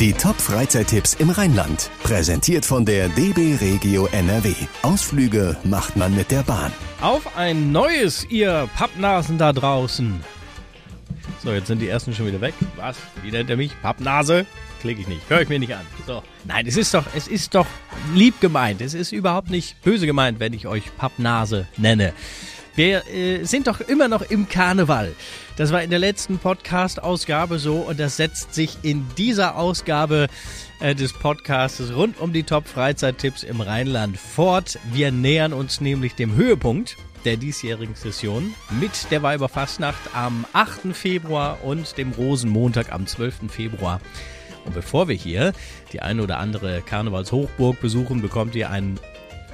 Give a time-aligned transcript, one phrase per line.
[0.00, 1.90] Die Top-Freizeittipps im Rheinland.
[2.04, 4.54] Präsentiert von der DB Regio NRW.
[4.82, 6.72] Ausflüge macht man mit der Bahn.
[7.00, 10.22] Auf ein neues, ihr Pappnasen da draußen.
[11.42, 12.54] So, jetzt sind die ersten schon wieder weg.
[12.76, 12.96] Was?
[13.24, 13.72] Wie nennt er mich?
[13.82, 14.46] Pappnase?
[14.80, 15.22] Klicke ich nicht.
[15.28, 15.84] Hör ich mir nicht an.
[16.06, 16.22] So.
[16.44, 17.66] Nein, es ist doch, es ist doch
[18.14, 18.80] lieb gemeint.
[18.80, 22.12] Es ist überhaupt nicht böse gemeint, wenn ich euch Pappnase nenne.
[22.78, 25.12] Wir äh, sind doch immer noch im Karneval.
[25.56, 30.28] Das war in der letzten Podcast-Ausgabe so und das setzt sich in dieser Ausgabe
[30.78, 34.78] äh, des Podcasts rund um die Top-Freizeittipps im Rheinland fort.
[34.92, 40.94] Wir nähern uns nämlich dem Höhepunkt der diesjährigen Session mit der Weiberfastnacht am 8.
[40.94, 43.50] Februar und dem Rosenmontag am 12.
[43.50, 44.00] Februar.
[44.64, 45.52] Und bevor wir hier
[45.92, 49.00] die eine oder andere Karnevalshochburg besuchen, bekommt ihr ein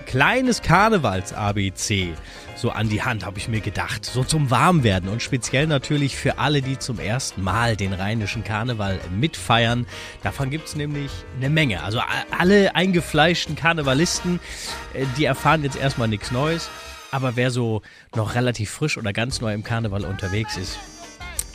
[0.07, 2.15] kleines Karnevals-ABC
[2.57, 4.05] so an die Hand, habe ich mir gedacht.
[4.05, 9.01] So zum Warmwerden und speziell natürlich für alle, die zum ersten Mal den rheinischen Karneval
[9.11, 9.87] mitfeiern.
[10.23, 11.83] Davon gibt es nämlich eine Menge.
[11.83, 12.01] Also
[12.39, 14.41] alle eingefleischten Karnevalisten,
[14.95, 16.71] äh, die erfahren jetzt erstmal nichts Neues.
[17.11, 17.83] Aber wer so
[18.17, 20.79] noch relativ frisch oder ganz neu im Karneval unterwegs ist,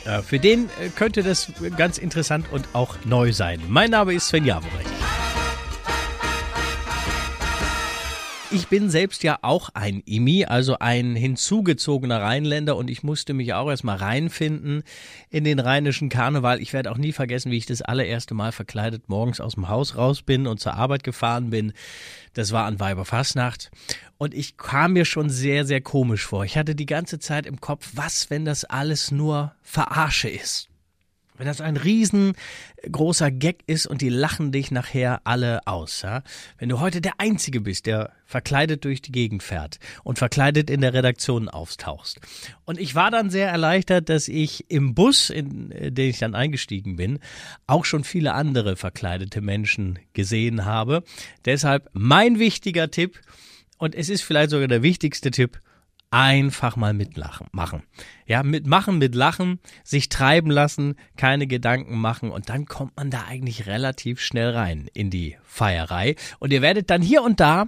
[0.04, 3.60] äh, für den äh, könnte das ganz interessant und auch neu sein.
[3.68, 4.86] Mein Name ist Sven Javorek.
[8.52, 13.54] Ich bin selbst ja auch ein Imi, also ein hinzugezogener Rheinländer und ich musste mich
[13.54, 14.82] auch erstmal reinfinden
[15.28, 16.60] in den rheinischen Karneval.
[16.60, 19.96] Ich werde auch nie vergessen, wie ich das allererste Mal verkleidet morgens aus dem Haus
[19.96, 21.72] raus bin und zur Arbeit gefahren bin.
[22.34, 23.70] Das war an Weiberfastnacht
[24.18, 26.44] und ich kam mir schon sehr, sehr komisch vor.
[26.44, 30.70] Ich hatte die ganze Zeit im Kopf, was, wenn das alles nur Verarsche ist?
[31.40, 36.22] Wenn das ein riesengroßer Gag ist und die lachen dich nachher alle aus, ja?
[36.58, 40.82] Wenn du heute der Einzige bist, der verkleidet durch die Gegend fährt und verkleidet in
[40.82, 42.20] der Redaktion auftauchst.
[42.66, 46.96] Und ich war dann sehr erleichtert, dass ich im Bus, in den ich dann eingestiegen
[46.96, 47.20] bin,
[47.66, 51.04] auch schon viele andere verkleidete Menschen gesehen habe.
[51.46, 53.18] Deshalb mein wichtiger Tipp,
[53.78, 55.58] und es ist vielleicht sogar der wichtigste Tipp,
[56.10, 57.82] einfach mal mitlachen, machen.
[58.26, 63.24] Ja, mitmachen, mit lachen, sich treiben lassen, keine Gedanken machen und dann kommt man da
[63.28, 67.66] eigentlich relativ schnell rein in die Feierei und ihr werdet dann hier und da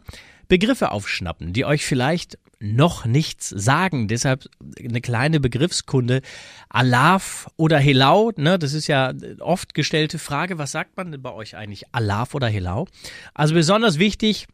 [0.48, 4.06] Begriffe aufschnappen, die euch vielleicht noch nichts sagen.
[4.06, 4.48] Deshalb
[4.78, 6.22] eine kleine Begriffskunde.
[6.68, 10.58] Alaf oder Helau, ne, das ist ja oft gestellte Frage.
[10.58, 11.84] Was sagt man denn bei euch eigentlich?
[11.92, 12.86] Alaf oder Helau?
[13.34, 14.46] Also besonders wichtig,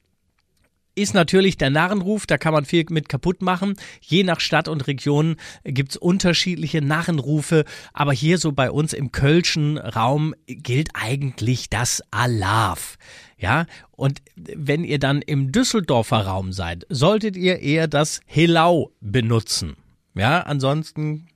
[0.98, 3.74] ist natürlich der Narrenruf, da kann man viel mit kaputt machen.
[4.00, 9.78] Je nach Stadt und Region gibt's unterschiedliche Narrenrufe, aber hier so bei uns im Kölschen
[9.78, 12.98] Raum gilt eigentlich das Alaf.
[13.38, 19.76] Ja, und wenn ihr dann im Düsseldorfer Raum seid, solltet ihr eher das Helau benutzen.
[20.14, 21.28] Ja, ansonsten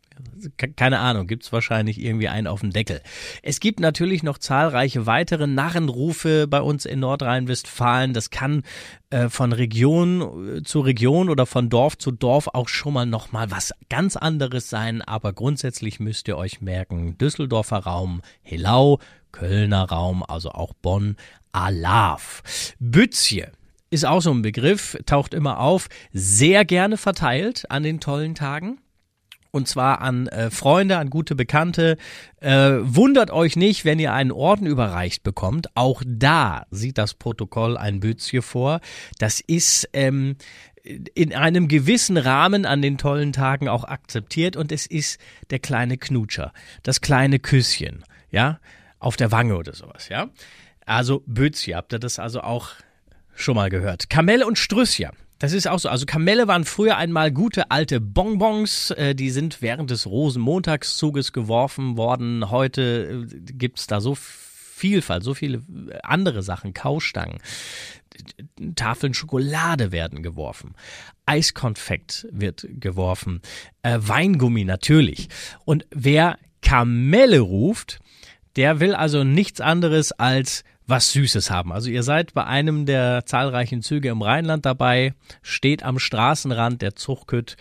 [0.76, 3.00] keine Ahnung, gibt's wahrscheinlich irgendwie einen auf dem Deckel.
[3.42, 8.14] Es gibt natürlich noch zahlreiche weitere Narrenrufe bei uns in Nordrhein-Westfalen.
[8.14, 8.62] Das kann
[9.10, 13.32] äh, von Region äh, zu Region oder von Dorf zu Dorf auch schon mal noch
[13.32, 15.02] mal was ganz anderes sein.
[15.02, 18.98] Aber grundsätzlich müsst ihr euch merken, Düsseldorfer Raum, Helau,
[19.32, 21.16] Kölner Raum, also auch Bonn,
[21.52, 22.42] Alaf.
[22.78, 23.52] Bützje
[23.90, 28.78] ist auch so ein Begriff, taucht immer auf, sehr gerne verteilt an den tollen Tagen
[29.52, 31.98] und zwar an äh, Freunde, an gute Bekannte.
[32.40, 35.68] Äh, wundert euch nicht, wenn ihr einen Orden überreicht bekommt.
[35.76, 38.80] Auch da sieht das Protokoll ein Bützje vor.
[39.18, 40.36] Das ist ähm,
[40.82, 45.20] in einem gewissen Rahmen an den tollen Tagen auch akzeptiert und es ist
[45.50, 46.52] der kleine Knutscher,
[46.82, 48.58] das kleine Küsschen, ja,
[48.98, 50.28] auf der Wange oder sowas, ja.
[50.84, 52.70] Also Bützje, habt ihr das also auch
[53.36, 54.10] schon mal gehört.
[54.10, 55.12] Kamelle und Strüssia,
[55.42, 55.88] das ist auch so.
[55.88, 58.92] Also Kamelle waren früher einmal gute alte Bonbons.
[58.92, 62.52] Äh, die sind während des Rosenmontagszuges geworfen worden.
[62.52, 65.60] Heute äh, gibt's da so Vielfalt, so viele
[66.04, 66.74] andere Sachen.
[66.74, 67.40] Kaustangen.
[68.76, 70.76] Tafeln Schokolade werden geworfen.
[71.26, 73.42] Eiskonfekt wird geworfen.
[73.82, 75.28] Äh, Weingummi natürlich.
[75.64, 77.98] Und wer Kamelle ruft,
[78.54, 80.62] der will also nichts anderes als
[80.92, 81.72] was Süßes haben.
[81.72, 86.94] Also ihr seid bei einem der zahlreichen Züge im Rheinland dabei, steht am Straßenrand der
[86.94, 87.56] Zuchtkütt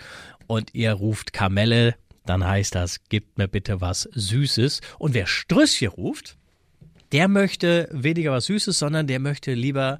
[0.47, 1.95] und ihr ruft Kamelle,
[2.25, 4.81] dann heißt das, gebt mir bitte was Süßes.
[4.99, 6.35] Und wer Strüsschen ruft,
[7.13, 9.99] der möchte weniger was Süßes, sondern der möchte lieber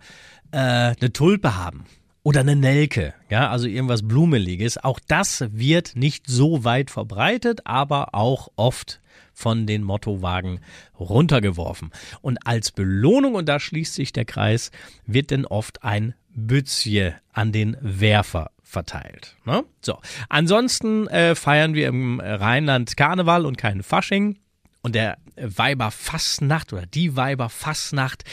[0.52, 1.86] äh, eine Tulpe haben
[2.24, 4.78] oder eine Nelke, ja, also irgendwas Blumeliges.
[4.78, 9.02] Auch das wird nicht so weit verbreitet, aber auch oft
[9.34, 10.60] von den Mottowagen
[11.00, 11.92] runtergeworfen.
[12.22, 14.72] Und als Belohnung, und da schließt sich der Kreis,
[15.06, 19.36] wird denn oft ein Bützje an den Werfer verteilt.
[19.46, 19.64] Ne?
[19.82, 24.38] So, ansonsten äh, feiern wir im Rheinland Karneval und keinen Fasching.
[24.84, 28.24] Und der Weiberfassnacht oder die Weiberfassnacht,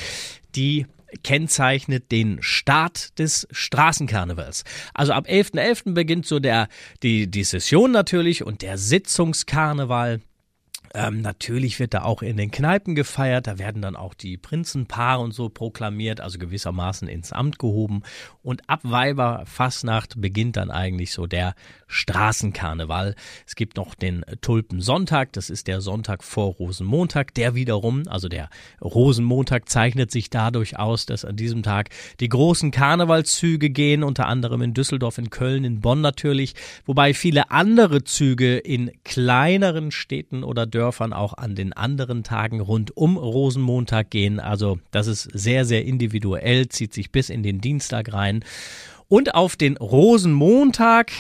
[0.54, 0.86] die
[1.22, 4.64] kennzeichnet den Start des Straßenkarnevals.
[4.94, 5.58] Also ab 11.11.
[5.58, 5.94] .11.
[5.94, 6.68] beginnt so der,
[7.02, 10.20] die, die Session natürlich und der Sitzungskarneval.
[10.98, 15.22] Ähm, natürlich wird da auch in den Kneipen gefeiert, da werden dann auch die Prinzenpaare
[15.22, 18.02] und so proklamiert, also gewissermaßen ins Amt gehoben.
[18.42, 21.54] Und ab Weiberfastnacht beginnt dann eigentlich so der
[21.86, 23.14] Straßenkarneval.
[23.46, 28.50] Es gibt noch den Tulpensonntag, das ist der Sonntag vor Rosenmontag, der wiederum, also der
[28.82, 34.62] Rosenmontag zeichnet sich dadurch aus, dass an diesem Tag die großen Karnevalszüge gehen, unter anderem
[34.62, 36.56] in Düsseldorf, in Köln, in Bonn natürlich,
[36.86, 42.96] wobei viele andere Züge in kleineren Städten oder Dörfern auch an den anderen Tagen rund
[42.96, 44.40] um Rosenmontag gehen.
[44.40, 48.44] Also das ist sehr, sehr individuell, zieht sich bis in den Dienstag rein.
[49.08, 51.10] Und auf den Rosenmontag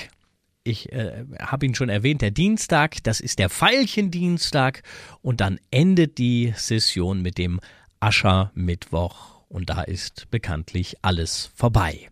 [0.64, 4.82] ich äh, habe ihn schon erwähnt, der Dienstag, das ist der Veilchendienstag
[5.22, 7.58] und dann endet die Session mit dem
[8.00, 12.10] Aschermittwoch und da ist bekanntlich alles vorbei.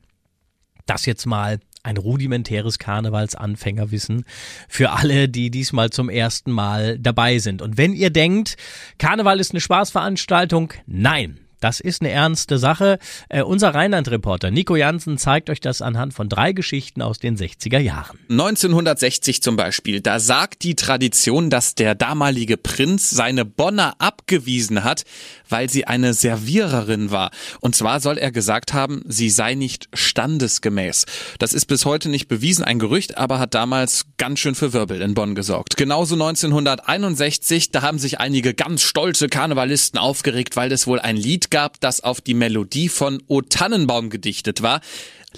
[0.86, 4.24] Das jetzt mal ein rudimentäres Karnevalsanfängerwissen
[4.68, 7.62] für alle, die diesmal zum ersten Mal dabei sind.
[7.62, 8.56] Und wenn ihr denkt,
[8.98, 13.00] Karneval ist eine Spaßveranstaltung, nein, das ist eine ernste Sache.
[13.28, 17.80] Äh, unser Rheinland-Reporter Nico Jansen zeigt euch das anhand von drei Geschichten aus den 60er
[17.80, 18.20] Jahren.
[18.30, 25.02] 1960 zum Beispiel, da sagt die Tradition, dass der damalige Prinz seine Bonner abgewiesen hat,
[25.48, 27.32] weil sie eine Serviererin war.
[27.60, 31.06] Und zwar soll er gesagt haben, sie sei nicht standesgemäß.
[31.40, 35.00] Das ist bis heute nicht bewiesen, ein Gerücht, aber hat damals ganz schön für Wirbel
[35.00, 35.76] in Bonn gesorgt.
[35.76, 41.50] Genauso 1961, da haben sich einige ganz stolze Karnevalisten aufgeregt, weil es wohl ein Lied
[41.56, 44.82] gab, das auf die Melodie von O Tannenbaum gedichtet war.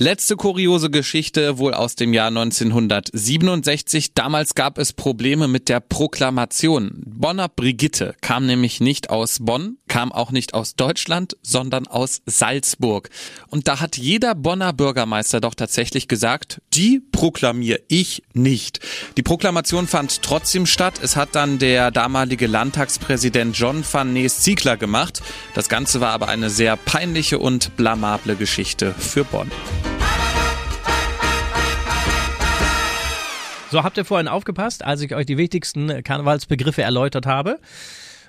[0.01, 4.15] Letzte kuriose Geschichte wohl aus dem Jahr 1967.
[4.15, 7.03] Damals gab es Probleme mit der Proklamation.
[7.05, 13.11] Bonner Brigitte kam nämlich nicht aus Bonn, kam auch nicht aus Deutschland, sondern aus Salzburg.
[13.49, 18.79] Und da hat jeder Bonner Bürgermeister doch tatsächlich gesagt, die proklamiere ich nicht.
[19.17, 21.01] Die Proklamation fand trotzdem statt.
[21.03, 25.23] Es hat dann der damalige Landtagspräsident John van Nees Ziegler gemacht.
[25.55, 29.51] Das Ganze war aber eine sehr peinliche und blamable Geschichte für Bonn.
[33.71, 37.59] So, habt ihr vorhin aufgepasst, als ich euch die wichtigsten Karnevalsbegriffe erläutert habe?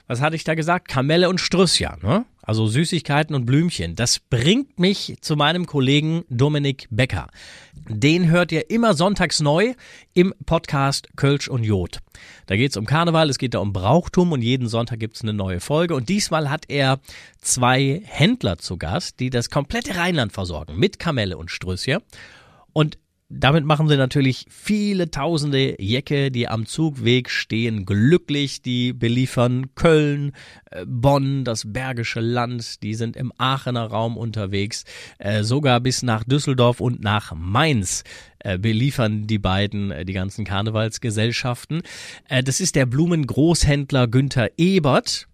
[0.08, 0.90] Was hatte ich da gesagt?
[0.90, 2.26] Kamelle und Strüssia, ne?
[2.42, 3.96] Also Süßigkeiten und Blümchen.
[3.96, 7.28] Das bringt mich zu meinem Kollegen Dominik Becker.
[7.88, 9.76] Den hört ihr immer sonntags neu
[10.14, 12.00] im Podcast Kölsch und Jod.
[12.48, 15.22] Da geht es um Karneval, es geht da um Brauchtum und jeden Sonntag gibt es
[15.22, 15.96] eine neue Folge.
[15.96, 17.00] Und diesmal hat er
[17.40, 22.02] zwei Händler zu Gast, die das komplette Rheinland versorgen mit Kamelle und Strüssia.
[22.74, 22.98] Und
[23.32, 28.64] damit machen sie natürlich viele tausende Jecke, die am Zugweg stehen, glücklich.
[28.64, 30.32] Die beliefern Köln,
[30.72, 32.82] äh, Bonn, das Bergische Land.
[32.82, 34.84] Die sind im Aachener Raum unterwegs.
[35.20, 38.04] Äh, sogar bis nach Düsseldorf und nach Mainz
[38.40, 41.84] äh, beliefern die beiden die ganzen Karnevalsgesellschaften.
[42.30, 45.28] das ist der Blumengroßhändler Günther Ebert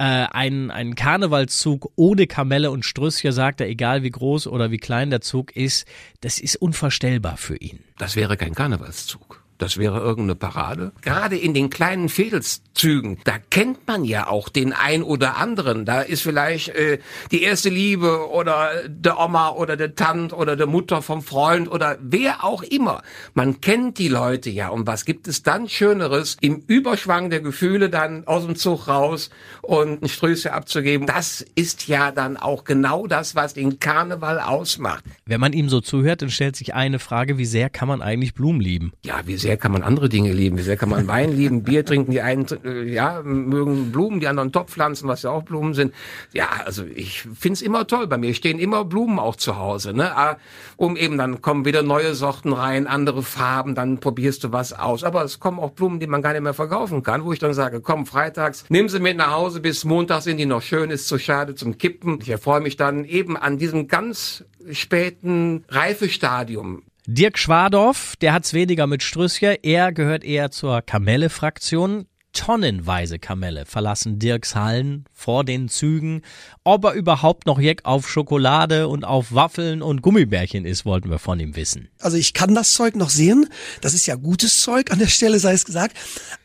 [0.00, 4.78] äh, ein, ein Karnevalszug ohne Kamelle und Strüsschen, sagt er, egal wie groß oder wie
[4.78, 5.86] klein der Zug ist,
[6.22, 7.80] das ist unvorstellbar für ihn.
[7.98, 9.39] Das wäre kein Karnevalszug.
[9.60, 10.92] Das wäre irgendeine Parade.
[11.02, 15.84] Gerade in den kleinen Fädelszügen, da kennt man ja auch den ein oder anderen.
[15.84, 16.98] Da ist vielleicht äh,
[17.30, 21.98] die erste Liebe oder der Oma oder der Tant oder der Mutter vom Freund oder
[22.00, 23.02] wer auch immer.
[23.34, 24.70] Man kennt die Leute ja.
[24.70, 29.28] Und was gibt es dann Schöneres, im Überschwang der Gefühle dann aus dem Zug raus
[29.60, 31.06] und ein Ströße abzugeben?
[31.06, 35.04] Das ist ja dann auch genau das, was den Karneval ausmacht.
[35.26, 38.32] Wenn man ihm so zuhört, dann stellt sich eine Frage, wie sehr kann man eigentlich
[38.32, 38.92] Blumen lieben?
[39.04, 40.58] Ja, wie sehr sehr kann man andere Dinge lieben?
[40.58, 42.12] Wie sehr kann man Wein lieben, Bier trinken?
[42.12, 45.92] Die einen äh, ja mögen Blumen, die anderen Topfpflanzen, was ja auch Blumen sind.
[46.32, 48.06] Ja, also ich find's immer toll.
[48.06, 49.92] Bei mir stehen immer Blumen auch zu Hause.
[49.92, 50.16] Ne?
[50.16, 50.36] Ah,
[50.76, 55.02] um eben dann kommen wieder neue Sorten rein, andere Farben, dann probierst du was aus.
[55.02, 57.52] Aber es kommen auch Blumen, die man gar nicht mehr verkaufen kann, wo ich dann
[57.52, 61.08] sage, komm, freitags, nimm sie mit nach Hause, bis Montag sind die noch schön, ist
[61.08, 62.20] zu schade zum Kippen.
[62.22, 66.84] Ich erfreue mich dann eben an diesem ganz späten Reifestadium.
[67.06, 69.56] Dirk Schwadorf, der hat's weniger mit Strüsschen.
[69.62, 72.06] Er gehört eher zur Kamelle-Fraktion.
[72.32, 76.22] Tonnenweise Kamelle verlassen Dirks Hallen vor den Zügen.
[76.62, 81.18] Ob er überhaupt noch Jeck auf Schokolade und auf Waffeln und Gummibärchen ist, wollten wir
[81.18, 81.88] von ihm wissen.
[81.98, 83.48] Also ich kann das Zeug noch sehen.
[83.80, 85.96] Das ist ja gutes Zeug an der Stelle, sei es gesagt.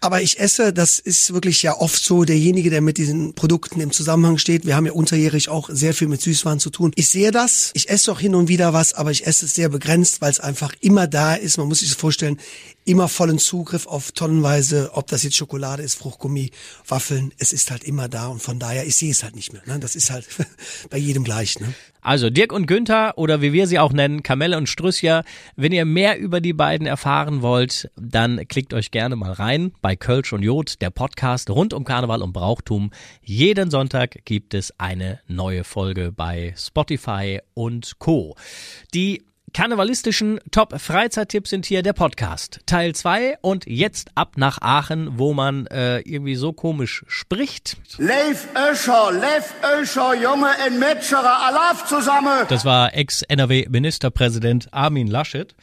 [0.02, 3.92] Aber ich esse, das ist wirklich ja oft so derjenige, der mit diesen Produkten im
[3.92, 4.66] Zusammenhang steht.
[4.66, 6.92] Wir haben ja unterjährig auch sehr viel mit Süßwaren zu tun.
[6.96, 7.72] Ich sehe das.
[7.76, 10.40] Ich esse auch hin und wieder was, aber ich esse es sehr begrenzt, weil es
[10.40, 11.58] einfach immer da ist.
[11.58, 12.40] Man muss sich das vorstellen
[12.86, 16.52] immer vollen Zugriff auf tonnenweise, ob das jetzt Schokolade ist, Fruchtgummi,
[16.88, 19.64] Waffeln, es ist halt immer da und von daher, ich sehe es halt nicht mehr.
[19.66, 19.80] Ne?
[19.80, 20.28] Das ist halt
[20.92, 21.60] bei jedem gleich.
[21.60, 21.74] Ne?
[22.02, 25.24] Also Dirk und Günther oder wie wir sie auch nennen, Kamelle und Strüssia.
[25.56, 29.96] Wenn ihr mehr über die beiden erfahren wollt, dann klickt euch gerne mal rein bei
[29.96, 32.92] Kölsch und Jod, der Podcast rund um Karneval und Brauchtum.
[33.24, 38.36] Jeden Sonntag gibt es eine neue Folge bei Spotify und Co.
[38.94, 39.24] Die
[39.56, 42.60] karnevalistischen Top-Freizeittipps sind hier der Podcast.
[42.66, 47.78] Teil 2 und jetzt ab nach Aachen, wo man äh, irgendwie so komisch spricht.
[47.98, 52.46] Leif Öscher, Leif Öscher, Junge in Metscherer, Alaf zusammen.
[52.50, 55.56] Das war Ex-NRW-Ministerpräsident Armin Laschet.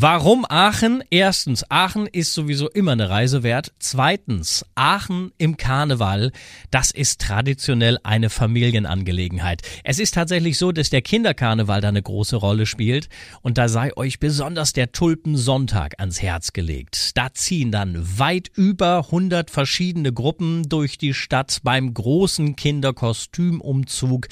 [0.00, 1.02] Warum Aachen?
[1.10, 3.72] Erstens, Aachen ist sowieso immer eine Reise wert.
[3.80, 6.30] Zweitens, Aachen im Karneval,
[6.70, 9.62] das ist traditionell eine Familienangelegenheit.
[9.82, 13.08] Es ist tatsächlich so, dass der Kinderkarneval da eine große Rolle spielt
[13.42, 17.16] und da sei euch besonders der Tulpensonntag ans Herz gelegt.
[17.16, 24.28] Da ziehen dann weit über 100 verschiedene Gruppen durch die Stadt beim großen Kinderkostümumzug.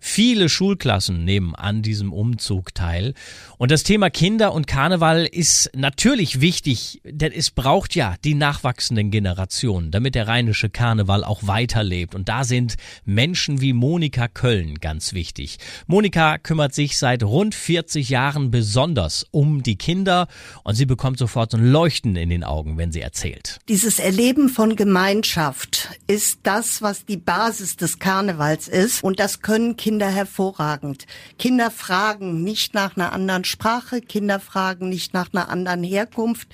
[0.00, 3.12] Viele Schulklassen nehmen an diesem Umzug teil
[3.58, 8.34] und das Thema Kinder und Karneval Karneval ist natürlich wichtig, denn es braucht ja die
[8.34, 12.14] nachwachsenden Generationen, damit der rheinische Karneval auch weiterlebt.
[12.14, 15.58] Und da sind Menschen wie Monika Köln ganz wichtig.
[15.88, 20.28] Monika kümmert sich seit rund 40 Jahren besonders um die Kinder
[20.62, 23.58] und sie bekommt sofort so ein Leuchten in den Augen, wenn sie erzählt.
[23.68, 29.76] Dieses Erleben von Gemeinschaft ist das, was die Basis des Karnevals ist und das können
[29.76, 31.06] Kinder hervorragend.
[31.36, 36.48] Kinder fragen nicht nach einer anderen Sprache, Kinder fragen nicht nach einer anderen Herkunft.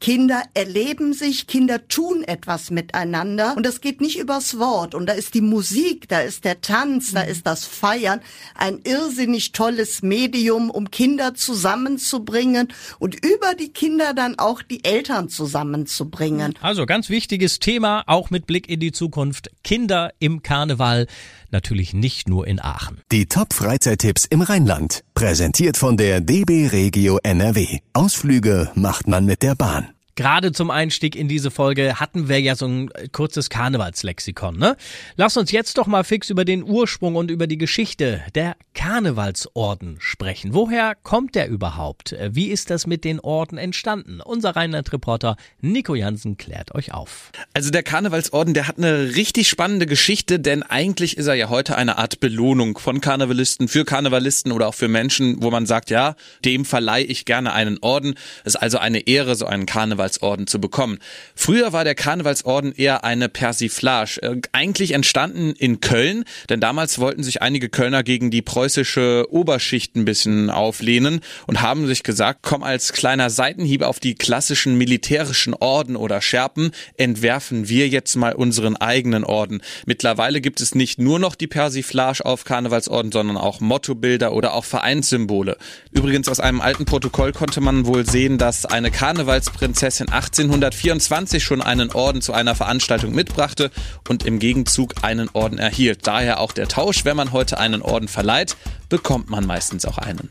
[0.00, 4.94] Kinder erleben sich, Kinder tun etwas miteinander und das geht nicht übers Wort.
[4.96, 7.30] Und da ist die Musik, da ist der Tanz, da mhm.
[7.30, 8.20] ist das Feiern
[8.56, 12.68] ein irrsinnig tolles Medium, um Kinder zusammenzubringen
[12.98, 16.54] und über die Kinder dann auch die Eltern zusammenzubringen.
[16.60, 19.50] Also ganz wichtiges Thema, auch mit Blick in die Zukunft.
[19.62, 21.06] Kinder im Karneval
[21.52, 23.00] natürlich nicht nur in Aachen.
[23.12, 25.04] Die Top-Freizeittipps im Rheinland.
[25.14, 27.78] Präsentiert von der DB Regio NRW.
[27.92, 29.88] Ausflüge macht man mit der Bahn.
[30.14, 34.76] Gerade zum Einstieg in diese Folge hatten wir ja so ein kurzes Karnevalslexikon, ne?
[35.16, 39.96] Lass uns jetzt doch mal fix über den Ursprung und über die Geschichte der Karnevalsorden
[40.00, 40.52] sprechen.
[40.52, 42.14] Woher kommt der überhaupt?
[42.30, 44.20] Wie ist das mit den Orden entstanden?
[44.20, 47.32] Unser Rheinland-Reporter Nico Jansen klärt euch auf.
[47.54, 51.76] Also der Karnevalsorden, der hat eine richtig spannende Geschichte, denn eigentlich ist er ja heute
[51.76, 56.16] eine Art Belohnung von Karnevalisten für Karnevalisten oder auch für Menschen, wo man sagt, ja,
[56.44, 58.14] dem verleihe ich gerne einen Orden.
[58.44, 60.98] Es ist also eine Ehre, so einen Karneval Karnevalsorden zu bekommen.
[61.34, 67.22] Früher war der Karnevalsorden eher eine Persiflage, äh, eigentlich entstanden in Köln, denn damals wollten
[67.22, 72.62] sich einige Kölner gegen die preußische Oberschicht ein bisschen auflehnen und haben sich gesagt, komm
[72.62, 78.76] als kleiner Seitenhieb auf die klassischen militärischen Orden oder Scherpen, entwerfen wir jetzt mal unseren
[78.76, 79.62] eigenen Orden.
[79.86, 84.64] Mittlerweile gibt es nicht nur noch die Persiflage auf Karnevalsorden, sondern auch Mottobilder oder auch
[84.64, 85.56] Vereinssymbole.
[85.92, 91.60] Übrigens aus einem alten Protokoll konnte man wohl sehen, dass eine Karnevalsprinzessin Prinzessin 1824 schon
[91.60, 93.70] einen Orden zu einer Veranstaltung mitbrachte
[94.08, 96.06] und im Gegenzug einen Orden erhielt.
[96.06, 98.56] Daher auch der Tausch, wenn man heute einen Orden verleiht,
[98.88, 100.30] bekommt man meistens auch einen.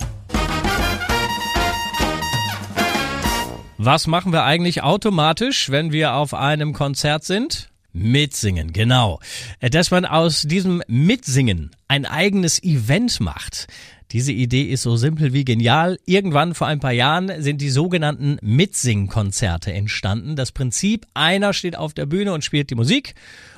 [3.77, 7.69] Was machen wir eigentlich automatisch, wenn wir auf einem Konzert sind?
[7.93, 9.19] Mitsingen, genau.
[9.59, 13.67] Dass man aus diesem Mitsingen ein eigenes Event macht.
[14.11, 15.97] Diese Idee ist so simpel wie genial.
[16.05, 20.35] Irgendwann vor ein paar Jahren sind die sogenannten Mitsingkonzerte entstanden.
[20.35, 23.15] Das Prinzip, einer steht auf der Bühne und spielt die Musik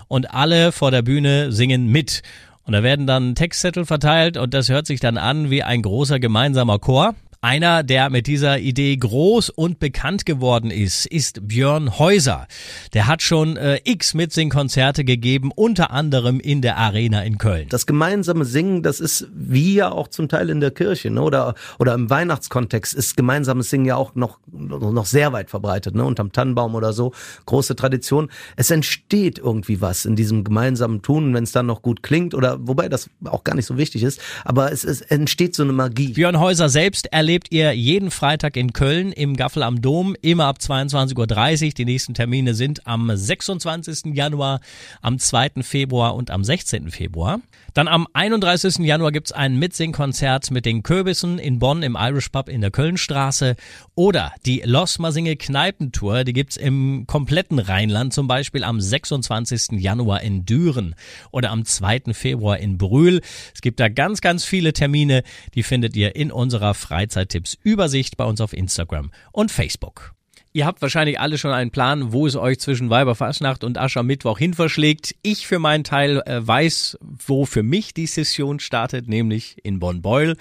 [0.07, 2.21] und alle vor der Bühne singen mit.
[2.65, 6.19] Und da werden dann Textzettel verteilt und das hört sich dann an wie ein großer
[6.19, 7.15] gemeinsamer Chor.
[7.43, 12.47] Einer, der mit dieser Idee groß und bekannt geworden ist, ist Björn Häuser.
[12.93, 17.67] Der hat schon äh, x Mitsingkonzerte gegeben, unter anderem in der Arena in Köln.
[17.67, 21.21] Das gemeinsame Singen, das ist wie ja auch zum Teil in der Kirche ne?
[21.21, 26.05] oder, oder im Weihnachtskontext ist gemeinsames Singen ja auch noch, noch sehr weit verbreitet, ne?
[26.05, 27.11] unterm Tannenbaum oder so.
[27.45, 28.29] Große Tradition.
[28.55, 32.65] Es entsteht irgendwie was in diesem gemeinsamen Tun, wenn es dann noch gut klingt oder
[32.65, 36.13] wobei das auch gar nicht so wichtig ist, aber es, es entsteht so eine Magie.
[36.13, 40.45] Björn Häuser selbst erlebt erlebt ihr jeden Freitag in Köln im Gaffel am Dom, immer
[40.45, 41.73] ab 22.30 Uhr.
[41.73, 44.13] Die nächsten Termine sind am 26.
[44.13, 44.59] Januar,
[45.01, 45.63] am 2.
[45.63, 46.91] Februar und am 16.
[46.91, 47.39] Februar.
[47.73, 48.85] Dann am 31.
[48.85, 53.55] Januar gibt's ein Mitsingkonzert mit den Kürbissen in Bonn im Irish Pub in der Kölnstraße.
[53.95, 59.79] Oder die Losmasinge Kneipentour, die gibt's im kompletten Rheinland, zum Beispiel am 26.
[59.81, 60.93] Januar in Düren
[61.31, 62.13] oder am 2.
[62.13, 63.21] Februar in Brühl.
[63.55, 65.23] Es gibt da ganz, ganz viele Termine,
[65.55, 70.15] die findet ihr in unserer Freizeit Tipps Übersicht bei uns auf Instagram und Facebook.
[70.55, 74.53] Ihr habt wahrscheinlich alle schon einen Plan, wo es euch zwischen Weiberfastnacht und Aschermittwoch hin
[74.53, 75.15] verschlägt.
[75.23, 80.37] Ich für meinen Teil äh, weiß, wo für mich die Session startet, nämlich in Bonn-Beul.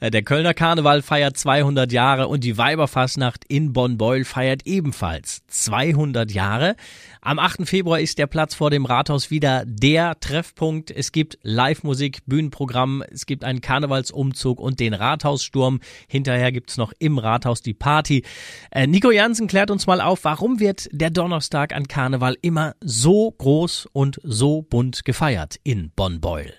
[0.00, 6.30] Äh, der Kölner Karneval feiert 200 Jahre und die Weiberfastnacht in Bonn-Beul feiert ebenfalls 200
[6.30, 6.76] Jahre.
[7.22, 7.66] Am 8.
[7.66, 10.90] Februar ist der Platz vor dem Rathaus wieder der Treffpunkt.
[10.90, 15.80] Es gibt Live-Musik, Bühnenprogramm, es gibt einen Karnevalsumzug und den Rathaussturm.
[16.06, 18.24] Hinterher gibt's noch im Rathaus die Party.
[18.70, 23.30] Äh, Nico Jansen klärt uns mal auf, warum wird der Donnerstag an Karneval immer so
[23.30, 26.52] groß und so bunt gefeiert in Bonn-Beul?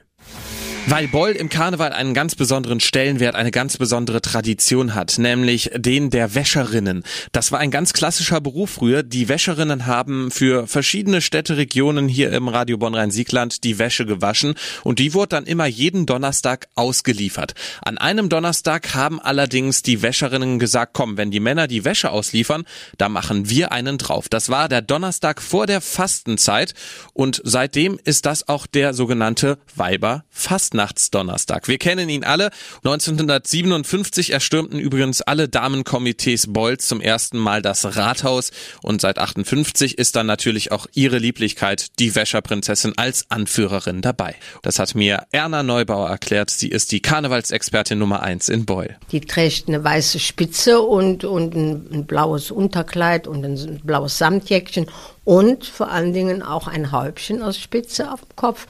[0.87, 6.11] Weil Boll im Karneval einen ganz besonderen Stellenwert, eine ganz besondere Tradition hat, nämlich den
[6.11, 7.03] der Wäscherinnen.
[7.31, 9.01] Das war ein ganz klassischer Beruf früher.
[9.01, 14.99] Die Wäscherinnen haben für verschiedene Städte, Regionen hier im Radio Bonn-Rhein-Siegland die Wäsche gewaschen und
[14.99, 17.55] die wurde dann immer jeden Donnerstag ausgeliefert.
[17.81, 22.63] An einem Donnerstag haben allerdings die Wäscherinnen gesagt, komm, wenn die Männer die Wäsche ausliefern,
[22.99, 24.29] da machen wir einen drauf.
[24.29, 26.75] Das war der Donnerstag vor der Fastenzeit
[27.13, 30.74] und seitdem ist das auch der sogenannte Weiber-Fasten.
[30.75, 31.67] Fastnachtsdonnerstag.
[31.67, 32.49] Wir kennen ihn alle.
[32.83, 38.51] 1957 erstürmten übrigens alle Damenkomitees Bolz zum ersten Mal das Rathaus
[38.81, 44.35] und seit 58 ist dann natürlich auch ihre Lieblichkeit, die Wäscherprinzessin, als Anführerin dabei.
[44.63, 46.49] Das hat mir Erna Neubauer erklärt.
[46.49, 48.97] Sie ist die Karnevalsexpertin Nummer eins in Beul.
[49.11, 54.87] Die trägt eine weiße Spitze und, und ein, ein blaues Unterkleid und ein blaues Samtjäckchen
[55.23, 58.67] und vor allen Dingen auch ein Häubchen aus Spitze auf dem Kopf.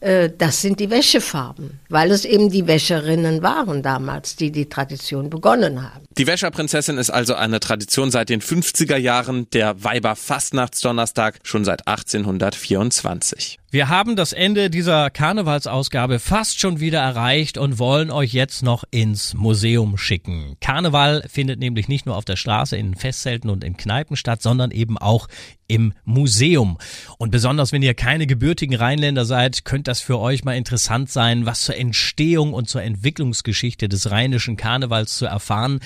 [0.00, 5.30] Äh, das sind die Wäschefarben, weil es eben die Wäscherinnen waren damals, die die Tradition
[5.30, 6.04] begonnen haben.
[6.16, 11.86] Die Wäscherprinzessin ist also eine Tradition seit den 50er Jahren, der Weiber Fastnachtsdonnerstag schon seit
[11.86, 13.59] 1824.
[13.72, 18.82] Wir haben das Ende dieser Karnevalsausgabe fast schon wieder erreicht und wollen euch jetzt noch
[18.90, 20.56] ins Museum schicken.
[20.60, 24.72] Karneval findet nämlich nicht nur auf der Straße in Festzelten und in Kneipen statt, sondern
[24.72, 25.28] eben auch
[25.70, 26.78] im Museum.
[27.16, 31.46] Und besonders wenn ihr keine gebürtigen Rheinländer seid, könnte das für euch mal interessant sein,
[31.46, 35.78] was zur Entstehung und zur Entwicklungsgeschichte des rheinischen Karnevals zu erfahren.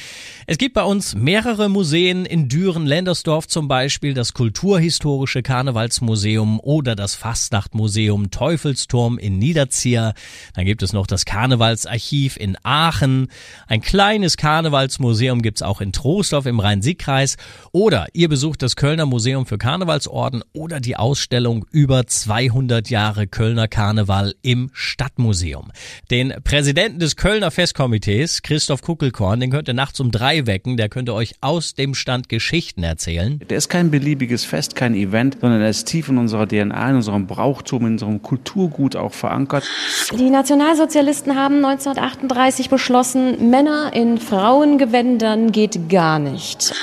[0.46, 6.96] Es gibt bei uns mehrere Museen in Düren, Lendersdorf zum Beispiel, das Kulturhistorische Karnevalsmuseum oder
[6.96, 10.14] das Fastnacht Museum Teufelsturm in Niederzier.
[10.54, 13.28] Dann gibt es noch das Karnevalsarchiv in Aachen.
[13.66, 17.36] Ein kleines Karnevalsmuseum gibt's auch in Troisdorf im Rhein-Sieg-Kreis.
[17.72, 23.68] Oder ihr besucht das Kölner Museum für Karnevalsorden oder die Ausstellung über 200 Jahre Kölner
[23.68, 25.72] Karneval im Stadtmuseum.
[26.10, 30.76] Den Präsidenten des Kölner Festkomitees, Christoph Kuckelkorn, den könnt ihr nachts um drei wecken.
[30.76, 33.40] Der könnte euch aus dem Stand Geschichten erzählen.
[33.48, 36.96] Der ist kein beliebiges Fest, kein Event, sondern er ist tief in unserer DNA, in
[36.96, 39.64] unserem Brauch Brauchtum, in unserem Kulturgut auch verankert.
[40.12, 46.74] Die Nationalsozialisten haben 1938 beschlossen, Männer in Frauengewändern geht gar nicht.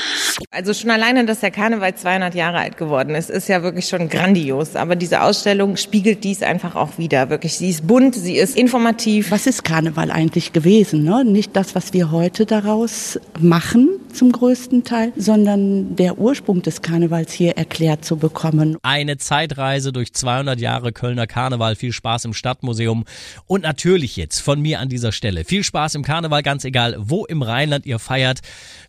[0.49, 4.09] Also schon alleine, dass der Karneval 200 Jahre alt geworden ist, ist ja wirklich schon
[4.09, 4.75] grandios.
[4.75, 7.29] Aber diese Ausstellung spiegelt dies einfach auch wieder.
[7.29, 9.31] Wirklich, sie ist bunt, sie ist informativ.
[9.31, 11.03] Was ist Karneval eigentlich gewesen?
[11.03, 11.23] Ne?
[11.23, 17.31] Nicht das, was wir heute daraus machen, zum größten Teil, sondern der Ursprung des Karnevals
[17.31, 18.77] hier erklärt zu bekommen.
[18.83, 21.75] Eine Zeitreise durch 200 Jahre Kölner Karneval.
[21.75, 23.05] Viel Spaß im Stadtmuseum.
[23.45, 25.43] Und natürlich jetzt von mir an dieser Stelle.
[25.43, 28.39] Viel Spaß im Karneval, ganz egal, wo im Rheinland ihr feiert.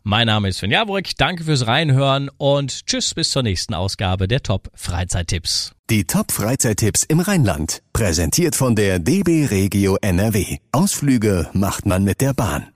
[0.03, 1.17] Mein Name ist Sven Jaworek.
[1.17, 5.73] Danke fürs Reinhören und tschüss bis zur nächsten Ausgabe der Top Freizeittipps.
[5.91, 7.83] Die Top Freizeittipps im Rheinland.
[7.93, 10.59] Präsentiert von der DB Regio NRW.
[10.71, 12.67] Ausflüge macht man mit der Bahn.